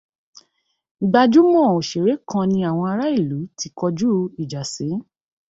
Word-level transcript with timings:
Gbajúmọ̀ 1.09 1.65
òṣèré 1.77 2.13
kan 2.29 2.45
ni 2.53 2.59
àwọn 2.69 2.87
aráìlú 2.93 3.37
ti 3.57 3.67
kọjú 3.77 4.11
ìjà 4.41 4.61
sí 4.73 4.87